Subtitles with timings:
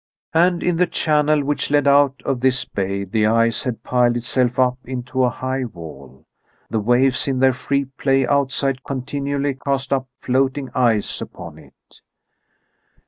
[0.33, 4.57] And in the channel which led out of this bay the ice had piled itself
[4.57, 6.25] up into a high wall.
[6.71, 12.01] The waves in their free play outside continually cast up floating ice upon it.